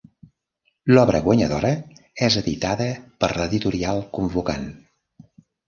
L'obra 0.95 1.19
guanyadora 1.27 1.71
és 2.29 2.39
editada 2.43 2.89
per 3.25 3.31
l'editorial 3.37 4.05
convocant. 4.19 4.69